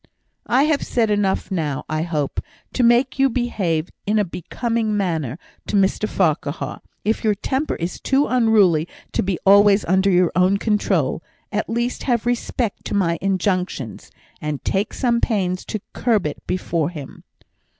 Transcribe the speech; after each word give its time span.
"I 0.47 0.63
have 0.63 0.81
said 0.81 1.11
enough 1.11 1.51
now, 1.51 1.85
I 1.87 2.01
hope, 2.01 2.39
to 2.73 2.81
make 2.81 3.19
you 3.19 3.29
behave 3.29 3.91
in 4.07 4.17
a 4.17 4.25
becoming 4.25 4.97
manner 4.97 5.37
to 5.67 5.75
Mr 5.75 6.09
Farquhar; 6.09 6.81
if 7.05 7.23
your 7.23 7.35
temper 7.35 7.75
is 7.75 7.99
too 7.99 8.25
unruly 8.25 8.87
to 9.11 9.21
be 9.21 9.37
always 9.45 9.85
under 9.85 10.09
your 10.09 10.31
own 10.35 10.57
control, 10.57 11.21
at 11.51 11.69
least 11.69 12.01
have 12.09 12.25
respect 12.25 12.83
to 12.85 12.95
my 12.95 13.19
injunctions, 13.21 14.09
and 14.41 14.65
take 14.65 14.91
some 14.95 15.21
pains 15.21 15.63
to 15.65 15.79
curb 15.93 16.25
it 16.25 16.47
before 16.47 16.89
him." 16.89 17.23